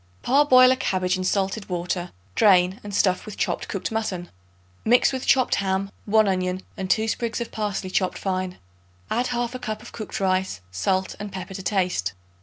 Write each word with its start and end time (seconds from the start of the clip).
Parboil 0.23 0.71
a 0.71 0.75
cabbage 0.75 1.15
in 1.15 1.23
salted 1.23 1.69
water; 1.69 2.11
drain 2.33 2.79
and 2.83 2.91
stuff 2.91 3.23
with 3.23 3.37
chopped 3.37 3.67
cooked 3.67 3.91
mutton. 3.91 4.31
Mix 4.83 5.13
with 5.13 5.27
chopped 5.27 5.53
ham, 5.61 5.91
1 6.05 6.27
onion 6.27 6.63
and 6.75 6.89
2 6.89 7.07
sprigs 7.07 7.39
of 7.39 7.51
parsley 7.51 7.91
chopped 7.91 8.17
fine. 8.17 8.57
Add 9.11 9.27
1/2 9.27 9.61
cup 9.61 9.83
of 9.83 9.91
cooked 9.91 10.19
rice, 10.19 10.61
salt 10.71 11.13
and 11.19 11.31
pepper 11.31 11.53
to 11.53 11.61
taste. 11.61 12.13